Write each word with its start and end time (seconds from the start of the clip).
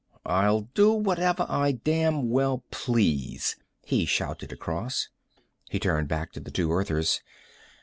"I'll 0.25 0.61
do 0.61 0.93
whatever 0.93 1.45
I 1.47 1.73
damn 1.73 2.31
well 2.31 2.63
please," 2.71 3.55
he 3.85 4.07
shouted 4.07 4.51
across. 4.51 5.09
He 5.69 5.77
turned 5.77 6.07
back 6.07 6.31
to 6.31 6.39
the 6.39 6.49
two 6.49 6.73
Earthers. 6.73 7.21